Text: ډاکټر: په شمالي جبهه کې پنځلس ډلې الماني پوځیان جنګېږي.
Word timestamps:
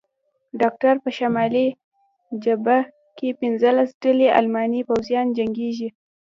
ډاکټر: 0.61 0.95
په 1.03 1.09
شمالي 1.17 1.67
جبهه 2.43 2.79
کې 3.17 3.37
پنځلس 3.41 3.89
ډلې 4.03 4.27
الماني 4.39 4.81
پوځیان 4.89 5.27
جنګېږي. 5.37 5.89